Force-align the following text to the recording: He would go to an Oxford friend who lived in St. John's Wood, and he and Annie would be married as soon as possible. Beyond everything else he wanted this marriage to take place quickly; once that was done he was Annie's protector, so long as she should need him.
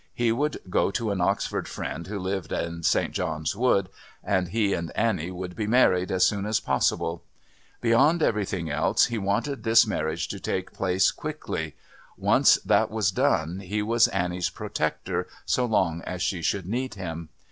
He 0.15 0.31
would 0.31 0.57
go 0.67 0.89
to 0.89 1.11
an 1.11 1.21
Oxford 1.21 1.67
friend 1.67 2.07
who 2.07 2.17
lived 2.17 2.51
in 2.51 2.81
St. 2.81 3.13
John's 3.13 3.55
Wood, 3.55 3.87
and 4.23 4.47
he 4.47 4.73
and 4.73 4.91
Annie 4.95 5.29
would 5.29 5.55
be 5.55 5.67
married 5.67 6.11
as 6.11 6.25
soon 6.25 6.47
as 6.47 6.59
possible. 6.59 7.23
Beyond 7.81 8.23
everything 8.23 8.67
else 8.67 9.05
he 9.05 9.19
wanted 9.19 9.61
this 9.63 9.85
marriage 9.85 10.27
to 10.29 10.39
take 10.39 10.73
place 10.73 11.11
quickly; 11.11 11.75
once 12.17 12.55
that 12.65 12.89
was 12.89 13.11
done 13.11 13.59
he 13.59 13.83
was 13.83 14.07
Annie's 14.07 14.49
protector, 14.49 15.27
so 15.45 15.65
long 15.67 16.01
as 16.01 16.23
she 16.23 16.41
should 16.41 16.65
need 16.65 16.95
him. 16.95 17.29